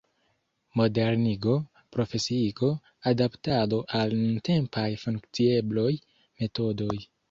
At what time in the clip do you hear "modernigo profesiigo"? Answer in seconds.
0.79-2.71